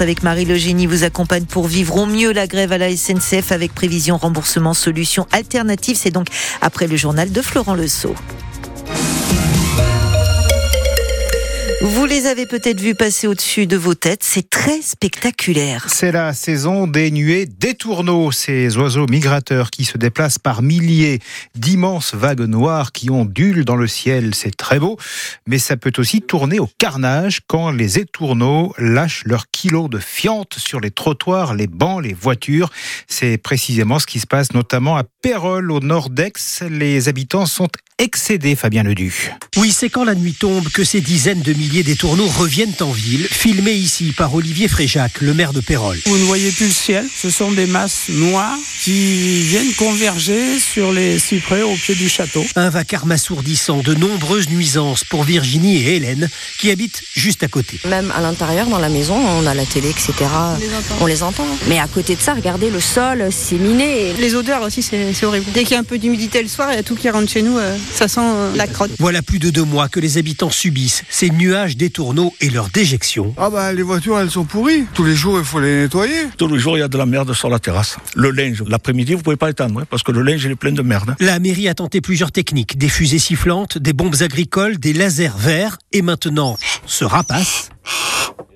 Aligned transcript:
Avec 0.00 0.24
Marie 0.24 0.44
Le 0.44 0.56
Génie 0.56 0.86
vous 0.86 1.04
accompagne 1.04 1.44
pour 1.44 1.68
vivre 1.68 1.98
au 1.98 2.04
mieux 2.06 2.32
la 2.32 2.48
grève 2.48 2.72
à 2.72 2.78
la 2.78 2.90
SNCF 2.96 3.52
avec 3.52 3.72
prévision 3.72 4.16
remboursement 4.16 4.74
solution 4.74 5.24
alternative. 5.30 5.96
C'est 5.96 6.10
donc 6.10 6.26
après 6.60 6.88
le 6.88 6.96
journal 6.96 7.30
de 7.30 7.40
Florent 7.40 7.74
Le 7.74 7.86
Sceau. 7.86 8.12
Vous 11.86 12.06
les 12.06 12.24
avez 12.24 12.46
peut-être 12.46 12.80
vus 12.80 12.94
passer 12.94 13.26
au-dessus 13.26 13.66
de 13.66 13.76
vos 13.76 13.92
têtes, 13.92 14.24
c'est 14.24 14.48
très 14.48 14.80
spectaculaire. 14.80 15.84
C'est 15.86 16.12
la 16.12 16.32
saison 16.32 16.86
des 16.86 17.10
nuées 17.10 17.44
des 17.44 17.74
tourneaux, 17.74 18.32
ces 18.32 18.78
oiseaux 18.78 19.04
migrateurs 19.06 19.70
qui 19.70 19.84
se 19.84 19.98
déplacent 19.98 20.38
par 20.38 20.62
milliers, 20.62 21.18
d'immenses 21.54 22.14
vagues 22.14 22.40
noires 22.40 22.90
qui 22.90 23.10
ondulent 23.10 23.66
dans 23.66 23.76
le 23.76 23.86
ciel, 23.86 24.34
c'est 24.34 24.56
très 24.56 24.78
beau, 24.78 24.96
mais 25.46 25.58
ça 25.58 25.76
peut 25.76 25.92
aussi 25.98 26.22
tourner 26.22 26.58
au 26.58 26.70
carnage 26.78 27.40
quand 27.46 27.70
les 27.70 27.98
étourneaux 27.98 28.72
lâchent 28.78 29.24
leurs 29.26 29.50
kilos 29.50 29.90
de 29.90 29.98
fientes 29.98 30.54
sur 30.56 30.80
les 30.80 30.90
trottoirs, 30.90 31.52
les 31.52 31.66
bancs, 31.66 32.02
les 32.02 32.14
voitures. 32.14 32.70
C'est 33.08 33.36
précisément 33.36 33.98
ce 33.98 34.06
qui 34.06 34.20
se 34.20 34.26
passe 34.26 34.54
notamment 34.54 34.96
à 34.96 35.04
Pérol, 35.20 35.70
au 35.70 35.80
nord 35.80 36.08
d'Aix. 36.08 36.32
Les 36.70 37.10
habitants 37.10 37.44
sont 37.44 37.68
excédés, 37.98 38.56
Fabien 38.56 38.82
Ledu. 38.82 39.32
Oui, 39.58 39.70
c'est 39.70 39.90
quand 39.90 40.04
la 40.04 40.14
nuit 40.14 40.34
tombe 40.34 40.68
que 40.70 40.82
ces 40.82 41.02
dizaines 41.02 41.42
de 41.42 41.52
milliers 41.52 41.73
des 41.82 41.96
tourneaux 41.96 42.28
reviennent 42.28 42.74
en 42.80 42.92
ville, 42.92 43.26
filmés 43.30 43.72
ici 43.72 44.12
par 44.16 44.34
Olivier 44.34 44.68
Fréjac, 44.68 45.20
le 45.20 45.34
maire 45.34 45.52
de 45.52 45.60
Pérol. 45.60 45.98
Vous 46.06 46.16
ne 46.16 46.24
voyez 46.24 46.50
plus 46.52 46.66
le 46.66 46.72
ciel, 46.72 47.06
ce 47.14 47.30
sont 47.30 47.52
des 47.52 47.66
masses 47.66 48.08
noires 48.08 48.56
qui 48.82 49.42
viennent 49.42 49.72
converger 49.74 50.58
sur 50.58 50.92
les 50.92 51.18
cyprès 51.18 51.62
au 51.62 51.74
pied 51.74 51.94
du 51.94 52.08
château. 52.08 52.44
Un 52.54 52.70
vacarme 52.70 53.12
assourdissant, 53.12 53.78
de 53.78 53.94
nombreuses 53.94 54.48
nuisances 54.48 55.04
pour 55.04 55.24
Virginie 55.24 55.78
et 55.78 55.96
Hélène, 55.96 56.28
qui 56.58 56.70
habitent 56.70 57.02
juste 57.14 57.42
à 57.42 57.48
côté. 57.48 57.80
Même 57.88 58.12
à 58.14 58.20
l'intérieur, 58.20 58.68
dans 58.68 58.78
la 58.78 58.88
maison, 58.88 59.16
on 59.16 59.46
a 59.46 59.54
la 59.54 59.64
télé, 59.64 59.90
etc. 59.90 60.12
On 61.00 61.06
les 61.06 61.22
entend. 61.22 61.46
Mais 61.68 61.78
à 61.78 61.88
côté 61.88 62.14
de 62.14 62.20
ça, 62.20 62.34
regardez 62.34 62.70
le 62.70 62.80
sol, 62.80 63.28
c'est 63.30 63.58
miné. 63.58 64.12
Les 64.18 64.34
odeurs 64.34 64.62
aussi, 64.62 64.82
c'est 64.82 65.24
horrible. 65.24 65.46
Dès 65.54 65.62
qu'il 65.64 65.72
y 65.72 65.76
a 65.76 65.80
un 65.80 65.84
peu 65.84 65.98
d'humidité 65.98 66.42
le 66.42 66.48
soir, 66.48 66.68
il 66.72 66.76
y 66.76 66.78
a 66.78 66.82
tout 66.82 66.94
qui 66.94 67.08
rentre 67.08 67.30
chez 67.30 67.42
nous, 67.42 67.58
euh, 67.58 67.76
ça 67.94 68.06
sent 68.06 68.20
euh, 68.22 68.54
la 68.54 68.66
crotte. 68.66 68.90
Voilà 68.98 69.22
plus 69.22 69.38
de 69.38 69.50
deux 69.50 69.64
mois 69.64 69.88
que 69.88 70.00
les 70.00 70.18
habitants 70.18 70.50
subissent 70.50 71.04
ces 71.08 71.30
nuages 71.30 71.63
des 71.68 71.90
tourneaux 71.90 72.32
et 72.40 72.50
leur 72.50 72.68
déjection. 72.68 73.34
Ah 73.38 73.50
bah 73.50 73.72
les 73.72 73.82
voitures 73.82 74.18
elles 74.18 74.30
sont 74.30 74.44
pourries. 74.44 74.84
Tous 74.94 75.04
les 75.04 75.14
jours 75.16 75.38
il 75.38 75.44
faut 75.44 75.60
les 75.60 75.82
nettoyer. 75.82 76.14
Tous 76.36 76.46
les 76.48 76.58
jours 76.58 76.76
il 76.76 76.80
y 76.80 76.82
a 76.82 76.88
de 76.88 76.98
la 76.98 77.06
merde 77.06 77.32
sur 77.32 77.48
la 77.48 77.58
terrasse. 77.58 77.96
Le 78.14 78.30
linge, 78.30 78.62
l'après-midi 78.68 79.14
vous 79.14 79.22
pouvez 79.22 79.36
pas 79.36 79.48
l'étendre 79.48 79.80
hein, 79.80 79.86
parce 79.88 80.02
que 80.02 80.12
le 80.12 80.22
linge 80.22 80.44
il 80.44 80.50
est 80.50 80.56
plein 80.56 80.72
de 80.72 80.82
merde. 80.82 81.10
hein. 81.10 81.16
La 81.20 81.38
mairie 81.38 81.68
a 81.68 81.74
tenté 81.74 82.00
plusieurs 82.00 82.30
techniques, 82.32 82.76
des 82.78 82.88
fusées 82.88 83.18
sifflantes, 83.18 83.78
des 83.78 83.92
bombes 83.92 84.16
agricoles, 84.20 84.78
des 84.78 84.92
lasers 84.92 85.32
verts 85.38 85.78
et 85.92 86.02
maintenant 86.02 86.56
ce 86.86 87.04
rapace. 87.04 87.70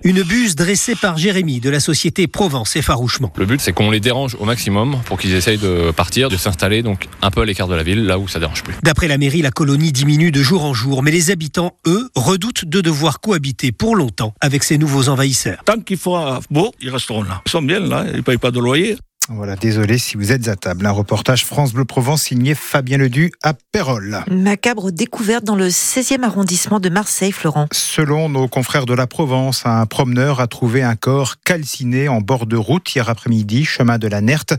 Une 0.03 0.23
buse 0.23 0.55
dressée 0.55 0.95
par 0.95 1.17
Jérémy 1.17 1.59
de 1.59 1.69
la 1.69 1.81
société 1.81 2.27
Provence 2.27 2.75
Effarouchement. 2.77 3.33
Le 3.35 3.45
but, 3.45 3.59
c'est 3.59 3.73
qu'on 3.73 3.91
les 3.91 3.99
dérange 3.99 4.37
au 4.39 4.45
maximum 4.45 4.97
pour 5.05 5.19
qu'ils 5.19 5.33
essayent 5.33 5.57
de 5.57 5.91
partir, 5.91 6.29
de 6.29 6.37
s'installer 6.37 6.81
donc 6.81 7.07
un 7.21 7.31
peu 7.31 7.41
à 7.41 7.45
l'écart 7.45 7.67
de 7.67 7.75
la 7.75 7.83
ville, 7.83 8.05
là 8.05 8.17
où 8.17 8.27
ça 8.27 8.39
dérange 8.39 8.63
plus. 8.63 8.73
D'après 8.81 9.09
la 9.09 9.17
mairie, 9.17 9.41
la 9.41 9.51
colonie 9.51 9.91
diminue 9.91 10.31
de 10.31 10.41
jour 10.41 10.63
en 10.63 10.73
jour, 10.73 11.03
mais 11.03 11.11
les 11.11 11.31
habitants, 11.31 11.73
eux, 11.85 12.09
redoutent 12.15 12.63
de 12.63 12.79
devoir 12.79 13.19
cohabiter 13.19 13.73
pour 13.73 13.97
longtemps 13.97 14.33
avec 14.39 14.63
ces 14.63 14.77
nouveaux 14.77 15.09
envahisseurs. 15.09 15.61
Tant 15.65 15.79
qu'il 15.81 15.97
fera 15.97 16.39
beau, 16.49 16.71
ils 16.81 16.89
resteront 16.89 17.23
là. 17.23 17.41
Ils 17.45 17.51
sont 17.51 17.61
bien 17.61 17.81
là, 17.81 18.05
ils 18.13 18.23
payent 18.23 18.37
pas 18.37 18.51
de 18.51 18.59
loyer. 18.59 18.97
Voilà, 19.31 19.55
désolé 19.55 19.99
si 19.99 20.17
vous 20.17 20.31
êtes 20.31 20.47
à 20.47 20.55
table. 20.55 20.87
Un 20.87 20.91
reportage 20.91 21.45
France 21.45 21.71
Bleu 21.71 21.85
Provence 21.85 22.23
signé 22.23 22.55
Fabien 22.55 22.97
Ledu 22.97 23.31
à 23.43 23.53
Pérol. 23.53 24.23
Macabre 24.31 24.91
découverte 24.91 25.43
dans 25.43 25.55
le 25.55 25.67
16e 25.67 26.23
arrondissement 26.23 26.79
de 26.79 26.89
Marseille, 26.89 27.31
Florent. 27.31 27.67
Selon 27.71 28.27
nos 28.27 28.47
confrères 28.47 28.87
de 28.87 28.95
la 28.95 29.05
Provence, 29.05 29.67
un 29.67 29.85
promeneur 29.85 30.39
a 30.39 30.47
trouvé 30.47 30.81
un 30.81 30.95
corps 30.95 31.35
calciné 31.45 32.09
en 32.09 32.21
bord 32.21 32.47
de 32.47 32.57
route 32.57 32.95
hier 32.95 33.07
après-midi, 33.07 33.65
chemin 33.65 33.99
de 33.99 34.07
la 34.07 34.21
Nerte. 34.21 34.55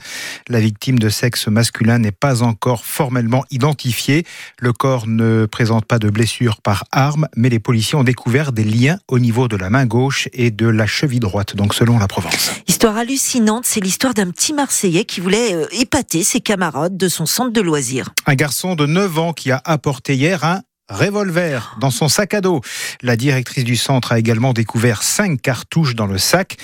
La 0.48 0.60
victime 0.60 1.00
de 1.00 1.08
sexe 1.08 1.48
masculin 1.48 1.98
n'est 1.98 2.12
pas 2.12 2.44
encore 2.44 2.84
formellement 2.84 3.44
identifiée. 3.50 4.24
Le 4.60 4.72
corps 4.72 5.08
ne 5.08 5.46
présente 5.46 5.84
pas 5.84 5.98
de 5.98 6.10
blessure 6.10 6.60
par 6.60 6.84
arme, 6.92 7.26
mais 7.34 7.48
les 7.48 7.58
policiers 7.58 7.98
ont 7.98 8.04
découvert 8.04 8.52
des 8.52 8.64
liens 8.64 8.98
au 9.08 9.18
niveau 9.18 9.48
de 9.48 9.56
la 9.56 9.68
main 9.68 9.84
gauche 9.84 10.28
et 10.32 10.52
de 10.52 10.68
la 10.68 10.86
cheville 10.86 11.18
droite, 11.18 11.56
donc 11.56 11.74
selon 11.74 11.98
la 11.98 12.06
Provence. 12.06 12.52
Histoire 12.68 12.96
hallucinante, 12.96 13.64
c'est 13.66 13.80
l'histoire 13.80 14.14
d'un 14.14 14.30
petit 14.30 14.52
Marseillais 14.60 15.06
qui 15.06 15.22
voulait 15.22 15.54
euh, 15.54 15.66
épater 15.72 16.22
ses 16.22 16.42
camarades 16.42 16.94
de 16.94 17.08
son 17.08 17.24
centre 17.24 17.50
de 17.50 17.62
loisirs. 17.62 18.10
Un 18.26 18.34
garçon 18.34 18.74
de 18.74 18.84
9 18.84 19.18
ans 19.18 19.32
qui 19.32 19.50
a 19.50 19.62
apporté 19.64 20.14
hier 20.14 20.44
un 20.44 20.60
revolver 20.90 21.76
dans 21.80 21.90
son 21.90 22.08
sac 22.08 22.34
à 22.34 22.40
dos. 22.40 22.60
La 23.00 23.16
directrice 23.16 23.64
du 23.64 23.76
centre 23.76 24.12
a 24.12 24.18
également 24.18 24.52
découvert 24.52 25.02
cinq 25.02 25.40
cartouches 25.40 25.94
dans 25.94 26.06
le 26.06 26.18
sac. 26.18 26.56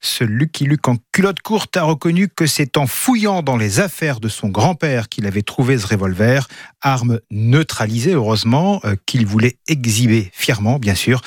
Ce 0.00 0.24
Lucky 0.24 0.64
Luke 0.64 0.88
en 0.88 0.96
culotte 1.12 1.40
courte 1.42 1.76
a 1.76 1.82
reconnu 1.82 2.28
que 2.28 2.46
c'est 2.46 2.76
en 2.76 2.86
fouillant 2.86 3.42
dans 3.42 3.56
les 3.56 3.80
affaires 3.80 4.20
de 4.20 4.28
son 4.28 4.48
grand-père 4.48 5.08
qu'il 5.08 5.26
avait 5.26 5.42
trouvé 5.42 5.78
ce 5.78 5.86
revolver, 5.86 6.48
arme 6.80 7.20
neutralisée 7.30 8.12
heureusement, 8.12 8.80
euh, 8.84 8.96
qu'il 9.06 9.26
voulait 9.26 9.56
exhiber 9.68 10.30
fièrement 10.32 10.78
bien 10.78 10.94
sûr. 10.94 11.20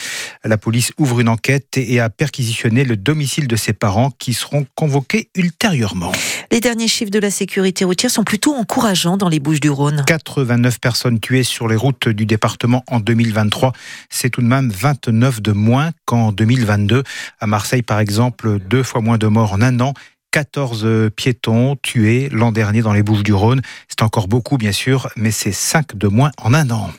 La 0.44 0.58
police 0.58 0.92
ouvre 0.98 1.20
une 1.20 1.30
enquête 1.30 1.78
et 1.78 2.00
a 2.00 2.10
perquisitionné 2.10 2.84
le 2.84 2.98
domicile 2.98 3.48
de 3.48 3.56
ses 3.56 3.74
parents 3.74 4.12
qui 4.12 4.34
seront 4.34 4.66
convoqués 4.76 5.30
ultérieurement. 5.36 6.12
Les 6.52 6.60
derniers 6.60 6.88
chiffres 6.88 7.12
de 7.12 7.20
la 7.20 7.32
sécurité 7.32 7.86
routière 7.86 8.12
sont 8.12 8.24
plutôt 8.24 8.56
encourageants 8.56 9.18
dans 9.18 9.30
les 9.30 9.40
Bouches 9.40 9.60
du 9.60 9.70
Rhône. 9.70 10.04
89 10.08 10.80
personnes 10.80 11.20
tuées 11.20 11.44
sur 11.44 11.68
les 11.68 11.76
routes 11.76 12.10
du 12.10 12.26
département 12.26 12.47
en 12.88 13.00
2023. 13.00 13.74
C'est 14.10 14.30
tout 14.30 14.42
de 14.42 14.48
même 14.48 14.70
29 14.70 15.42
de 15.42 15.52
moins 15.52 15.92
qu'en 16.06 16.32
2022. 16.32 17.04
À 17.40 17.48
Marseille, 17.48 17.82
par 17.82 18.00
exemple, 18.00 18.60
deux 18.60 18.84
fois 18.84 19.02
moins 19.02 19.18
de 19.18 19.28
morts 19.28 19.54
en 19.54 19.62
un 19.62 19.80
an. 19.80 19.94
14 20.38 21.10
piétons 21.16 21.78
tués 21.82 22.30
l'an 22.32 22.52
dernier 22.52 22.84
dans 22.84 22.94
les 22.94 23.02
Bouches 23.02 23.24
du 23.24 23.34
Rhône. 23.34 23.64
C'est 23.88 24.04
encore 24.04 24.28
beaucoup, 24.28 24.58
bien 24.58 24.72
sûr, 24.72 25.10
mais 25.16 25.32
c'est 25.32 25.52
5 25.52 25.96
de 25.96 26.08
moins 26.08 26.30
en 26.38 26.54
un 26.54 26.70
an. 26.70 26.92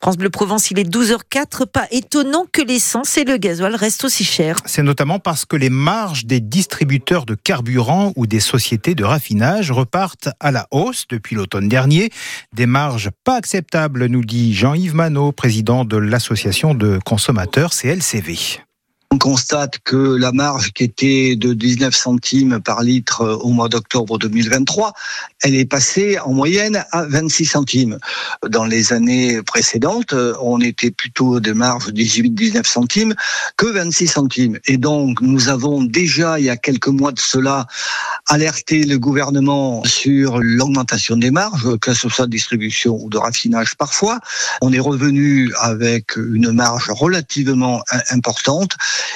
France 0.00 0.16
Bleu 0.16 0.30
Provence, 0.30 0.70
il 0.70 0.78
est 0.78 0.88
12h04. 0.88 1.66
Pas 1.66 1.86
étonnant 1.90 2.46
que 2.50 2.62
l'essence 2.62 3.18
et 3.18 3.24
le 3.24 3.36
gasoil 3.36 3.74
restent 3.74 4.04
aussi 4.04 4.24
chers. 4.24 4.56
C'est 4.64 4.82
notamment 4.82 5.18
parce 5.18 5.44
que 5.44 5.56
les 5.56 5.68
marges 5.68 6.24
des 6.24 6.40
distributeurs 6.40 7.26
de 7.26 7.34
carburant 7.34 8.14
ou 8.16 8.26
des 8.26 8.40
sociétés 8.40 8.94
de 8.94 9.04
raffinage 9.04 9.70
repartent 9.70 10.30
à 10.40 10.50
la 10.50 10.66
hausse 10.70 11.04
depuis 11.06 11.36
l'automne 11.36 11.68
dernier. 11.68 12.08
Des 12.54 12.64
marges 12.64 13.10
pas 13.24 13.34
acceptables, 13.36 14.06
nous 14.06 14.24
dit 14.24 14.54
Jean-Yves 14.54 14.94
Manot, 14.94 15.32
président 15.32 15.84
de 15.84 15.98
l'association 15.98 16.72
de 16.72 16.98
consommateurs 17.04 17.74
CLCV. 17.74 18.64
On 19.12 19.18
constate 19.18 19.78
que 19.84 19.96
la 19.96 20.32
marge 20.32 20.72
qui 20.72 20.82
était 20.82 21.36
de 21.36 21.54
19 21.54 21.94
centimes 21.94 22.60
par 22.60 22.82
litre 22.82 23.38
au 23.42 23.50
mois 23.50 23.68
d'octobre 23.68 24.18
2023, 24.18 24.92
elle 25.42 25.54
est 25.54 25.64
passée 25.64 26.18
en 26.18 26.32
moyenne 26.32 26.84
à 26.90 27.04
26 27.04 27.44
centimes. 27.44 27.98
Dans 28.48 28.64
les 28.64 28.92
années 28.92 29.40
précédentes, 29.42 30.12
on 30.42 30.60
était 30.60 30.90
plutôt 30.90 31.38
de 31.38 31.52
marge 31.52 31.90
18-19 31.92 32.66
centimes 32.66 33.14
que 33.56 33.66
26 33.66 34.08
centimes. 34.08 34.58
Et 34.66 34.76
donc, 34.76 35.20
nous 35.20 35.48
avons 35.48 35.84
déjà, 35.84 36.40
il 36.40 36.46
y 36.46 36.50
a 36.50 36.56
quelques 36.56 36.88
mois 36.88 37.12
de 37.12 37.20
cela, 37.20 37.68
alerté 38.26 38.84
le 38.84 38.98
gouvernement 38.98 39.84
sur 39.84 40.40
l'augmentation 40.40 41.16
des 41.16 41.30
marges, 41.30 41.78
que 41.78 41.94
ce 41.94 42.08
soit 42.08 42.26
de 42.26 42.32
distribution 42.32 42.98
ou 43.00 43.08
de 43.08 43.18
raffinage 43.18 43.76
parfois. 43.76 44.18
On 44.62 44.72
est 44.72 44.80
revenu 44.80 45.52
avec 45.60 46.16
une 46.16 46.50
marge 46.50 46.90
relativement 46.90 47.82
importante. 48.10 48.72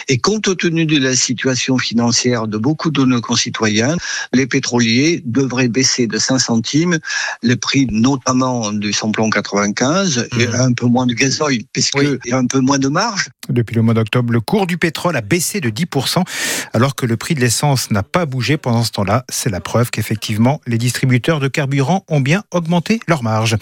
Et 0.08 0.18
compte 0.18 0.56
tenu 0.56 0.84
de 0.86 0.98
la 0.98 1.16
situation 1.16 1.78
financière 1.78 2.46
de 2.46 2.58
beaucoup 2.58 2.90
de 2.90 3.04
nos 3.04 3.20
concitoyens, 3.20 3.96
les 4.32 4.46
pétroliers 4.46 5.22
devraient 5.24 5.68
baisser 5.68 6.06
de 6.06 6.18
5 6.18 6.38
centimes 6.38 6.98
le 7.42 7.54
prix 7.56 7.86
notamment 7.90 8.72
du 8.72 8.92
samplon 8.92 9.30
95 9.30 10.28
et 10.38 10.50
Mmh. 10.50 10.60
un 10.60 10.72
peu 10.72 10.86
moins 10.86 11.06
de 11.06 11.14
gasoil, 11.14 11.60
puisqu'il 11.72 12.18
y 12.26 12.32
a 12.32 12.38
un 12.38 12.46
peu 12.46 12.60
moins 12.60 12.78
de 12.78 12.88
marge. 12.88 13.28
Depuis 13.48 13.74
le 13.74 13.82
mois 13.82 13.94
d'octobre, 13.94 14.32
le 14.32 14.40
cours 14.40 14.66
du 14.66 14.78
pétrole 14.78 15.16
a 15.16 15.20
baissé 15.20 15.60
de 15.60 15.70
10%, 15.70 16.24
alors 16.72 16.94
que 16.94 17.06
le 17.06 17.16
prix 17.16 17.34
de 17.34 17.40
l'essence 17.40 17.90
n'a 17.90 18.02
pas 18.02 18.26
bougé 18.26 18.56
pendant 18.56 18.84
ce 18.84 18.92
temps-là. 18.92 19.24
C'est 19.28 19.50
la 19.50 19.60
preuve 19.60 19.90
qu'effectivement, 19.90 20.60
les 20.66 20.78
distributeurs 20.78 21.40
de 21.40 21.48
carburant 21.48 22.04
ont 22.08 22.20
bien 22.20 22.44
augmenté 22.52 23.00
leurs 23.08 23.22
marges. 23.22 23.56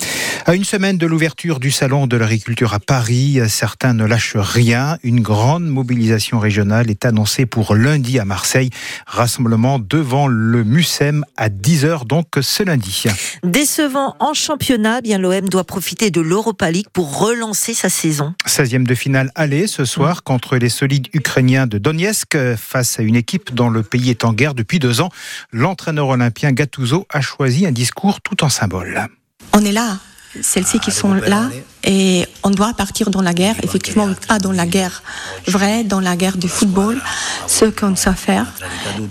À 0.46 0.54
une 0.54 0.64
semaine 0.64 0.98
de 0.98 1.06
l'ouverture 1.06 1.60
du 1.60 1.70
salon 1.70 2.06
de 2.06 2.16
l'agriculture 2.16 2.74
à 2.74 2.80
Paris, 2.80 3.40
certains 3.48 3.94
ne 3.94 4.04
lâchent 4.04 4.36
rien. 4.36 4.98
Une 5.02 5.20
grande 5.20 5.66
mobilisation 5.66 6.07
régionale 6.38 6.90
est 6.90 7.04
annoncée 7.04 7.46
pour 7.46 7.74
lundi 7.74 8.18
à 8.18 8.24
Marseille. 8.24 8.70
Rassemblement 9.06 9.78
devant 9.78 10.26
le 10.26 10.64
MUSEM 10.64 11.24
à 11.36 11.48
10h, 11.48 12.06
donc 12.06 12.26
ce 12.40 12.62
lundi. 12.62 13.04
Décevant 13.42 14.16
en 14.20 14.34
championnat, 14.34 15.00
bien 15.00 15.18
l'OM 15.18 15.48
doit 15.48 15.64
profiter 15.64 16.10
de 16.10 16.20
l'Europa 16.20 16.70
League 16.70 16.88
pour 16.92 17.18
relancer 17.18 17.74
sa 17.74 17.88
saison. 17.88 18.34
16e 18.46 18.84
de 18.84 18.94
finale 18.94 19.30
aller 19.34 19.66
ce 19.66 19.84
soir 19.84 20.22
contre 20.22 20.56
les 20.56 20.68
solides 20.68 21.08
Ukrainiens 21.12 21.66
de 21.66 21.78
Donetsk 21.78 22.36
face 22.56 22.98
à 22.98 23.02
une 23.02 23.16
équipe 23.16 23.54
dont 23.54 23.70
le 23.70 23.82
pays 23.82 24.10
est 24.10 24.24
en 24.24 24.32
guerre 24.32 24.54
depuis 24.54 24.78
deux 24.78 25.00
ans. 25.00 25.10
L'entraîneur 25.52 26.08
olympien 26.08 26.52
Gattuso 26.52 27.06
a 27.10 27.20
choisi 27.20 27.66
un 27.66 27.72
discours 27.72 28.20
tout 28.20 28.44
en 28.44 28.48
symbole. 28.48 29.06
On 29.52 29.64
est 29.64 29.72
là 29.72 29.98
celles-ci 30.40 30.78
qui 30.78 30.90
sont 30.90 31.14
là 31.14 31.48
et 31.84 32.26
on 32.42 32.50
doit 32.50 32.74
partir 32.74 33.10
dans 33.10 33.22
la 33.22 33.32
guerre, 33.32 33.54
effectivement, 33.62 34.08
pas 34.26 34.38
dans 34.38 34.52
la 34.52 34.66
guerre 34.66 35.02
vraie, 35.46 35.84
dans 35.84 36.00
la 36.00 36.16
guerre 36.16 36.36
du 36.36 36.48
football, 36.48 37.00
ce 37.46 37.66
qu'on 37.66 37.94
sait 37.96 38.12
faire. 38.12 38.46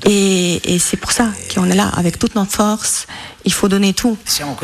Et, 0.05 0.75
et 0.75 0.79
c'est 0.79 0.97
pour 0.97 1.11
ça 1.11 1.29
qu'on 1.53 1.69
est 1.69 1.75
là 1.75 1.89
avec 1.95 2.19
toute 2.19 2.35
notre 2.35 2.51
force. 2.51 3.07
Il 3.45 3.53
faut 3.53 3.69
donner 3.69 3.93
tout. 3.93 4.17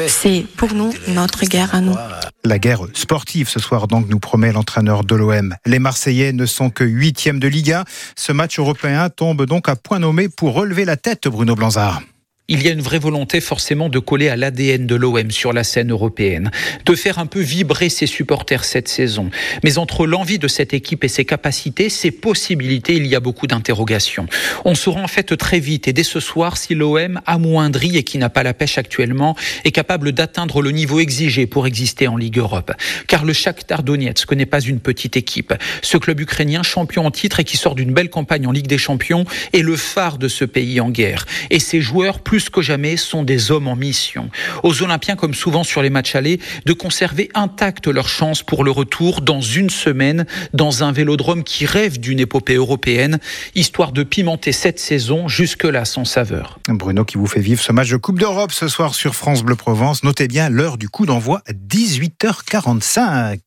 C'est 0.07 0.45
pour 0.57 0.73
nous 0.73 0.93
notre 1.07 1.45
guerre 1.45 1.73
à 1.73 1.81
nous. 1.81 1.95
La 2.43 2.59
guerre 2.59 2.81
sportive 2.93 3.49
ce 3.49 3.59
soir 3.59 3.87
donc 3.87 4.09
nous 4.09 4.19
promet 4.19 4.51
l'entraîneur 4.51 5.05
de 5.05 5.15
l'OM. 5.15 5.55
Les 5.65 5.79
Marseillais 5.79 6.33
ne 6.33 6.45
sont 6.45 6.69
que 6.69 6.83
huitièmes 6.83 7.39
de 7.39 7.47
Ligue 7.47 7.71
1. 7.71 7.85
Ce 8.17 8.31
match 8.31 8.59
européen 8.59 9.09
tombe 9.09 9.45
donc 9.45 9.69
à 9.69 9.75
point 9.75 9.99
nommé 9.99 10.27
pour 10.27 10.53
relever 10.53 10.83
la 10.85 10.97
tête 10.97 11.27
Bruno 11.27 11.55
Blanzard 11.55 12.01
il 12.49 12.61
y 12.61 12.67
a 12.67 12.71
une 12.71 12.81
vraie 12.81 12.99
volonté 12.99 13.39
forcément 13.39 13.87
de 13.87 13.99
coller 13.99 14.27
à 14.27 14.35
l'ADN 14.35 14.85
de 14.85 14.95
l'OM 14.95 15.31
sur 15.31 15.53
la 15.53 15.63
scène 15.63 15.91
européenne, 15.91 16.51
de 16.85 16.93
faire 16.93 17.17
un 17.17 17.25
peu 17.25 17.39
vibrer 17.39 17.87
ses 17.87 18.05
supporters 18.05 18.65
cette 18.65 18.89
saison. 18.89 19.29
Mais 19.63 19.77
entre 19.77 20.05
l'envie 20.05 20.39
de 20.39 20.49
cette 20.49 20.73
équipe 20.73 21.05
et 21.05 21.07
ses 21.07 21.23
capacités, 21.23 21.87
ses 21.87 22.11
possibilités, 22.11 22.95
il 22.95 23.07
y 23.07 23.15
a 23.15 23.21
beaucoup 23.21 23.47
d'interrogations. 23.47 24.27
On 24.65 24.75
saura 24.75 25.01
en 25.01 25.07
fait 25.07 25.37
très 25.37 25.61
vite 25.61 25.87
et 25.87 25.93
dès 25.93 26.03
ce 26.03 26.19
soir 26.19 26.57
si 26.57 26.75
l'OM 26.75 27.21
amoindri 27.25 27.95
et 27.97 28.03
qui 28.03 28.17
n'a 28.17 28.29
pas 28.29 28.43
la 28.43 28.53
pêche 28.53 28.77
actuellement 28.77 29.37
est 29.63 29.71
capable 29.71 30.11
d'atteindre 30.11 30.61
le 30.61 30.71
niveau 30.71 30.99
exigé 30.99 31.47
pour 31.47 31.65
exister 31.65 32.09
en 32.09 32.17
Ligue 32.17 32.39
Europe. 32.39 32.73
Car 33.07 33.23
le 33.23 33.31
Shakhtar 33.31 33.83
Donetsk 33.83 34.29
n'est 34.33 34.45
pas 34.45 34.59
une 34.59 34.81
petite 34.81 35.15
équipe. 35.15 35.53
Ce 35.81 35.95
club 35.95 36.19
ukrainien 36.19 36.61
champion 36.61 37.05
en 37.05 37.11
titre 37.11 37.39
et 37.39 37.45
qui 37.45 37.55
sort 37.55 37.75
d'une 37.75 37.93
belle 37.93 38.09
campagne 38.09 38.47
en 38.47 38.51
Ligue 38.51 38.67
des 38.67 38.77
Champions 38.77 39.23
est 39.53 39.61
le 39.61 39.77
phare 39.77 40.17
de 40.17 40.27
ce 40.27 40.43
pays 40.43 40.81
en 40.81 40.89
guerre. 40.89 41.25
Et 41.49 41.59
ses 41.59 41.79
joueurs 41.79 42.19
que 42.49 42.61
jamais, 42.61 42.97
sont 42.97 43.23
des 43.23 43.51
hommes 43.51 43.67
en 43.67 43.75
mission. 43.75 44.29
Aux 44.63 44.83
Olympiens, 44.83 45.15
comme 45.15 45.33
souvent 45.33 45.63
sur 45.63 45.81
les 45.81 45.89
matchs 45.89 46.15
allés, 46.15 46.39
de 46.65 46.73
conserver 46.73 47.29
intacte 47.33 47.87
leur 47.87 48.07
chance 48.07 48.43
pour 48.43 48.63
le 48.63 48.71
retour 48.71 49.21
dans 49.21 49.41
une 49.41 49.69
semaine 49.69 50.25
dans 50.53 50.83
un 50.83 50.91
vélodrome 50.91 51.43
qui 51.43 51.65
rêve 51.65 51.99
d'une 51.99 52.19
épopée 52.19 52.55
européenne, 52.55 53.19
histoire 53.55 53.91
de 53.91 54.03
pimenter 54.03 54.51
cette 54.51 54.79
saison 54.79 55.27
jusque-là 55.27 55.85
sans 55.85 56.05
saveur. 56.05 56.59
Bruno 56.67 57.05
qui 57.05 57.17
vous 57.17 57.27
fait 57.27 57.39
vivre 57.39 57.61
ce 57.61 57.71
match 57.71 57.89
de 57.89 57.97
Coupe 57.97 58.19
d'Europe 58.19 58.51
ce 58.51 58.67
soir 58.67 58.95
sur 58.95 59.15
France 59.15 59.43
Bleu 59.43 59.55
Provence. 59.55 60.03
Notez 60.03 60.27
bien 60.27 60.49
l'heure 60.49 60.77
du 60.77 60.89
coup 60.89 61.05
d'envoi, 61.05 61.41
18h45. 61.49 63.39